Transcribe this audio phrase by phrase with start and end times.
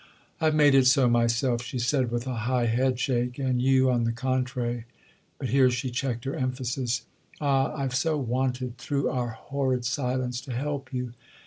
[0.39, 4.03] "I've made it so myself," she said with a high head shake, "and you, on
[4.03, 4.85] the contrary—!"
[5.37, 7.03] But here she checked her emphasis.
[7.39, 11.13] "Ah, I've so wanted, through our horrid silence, to help you!"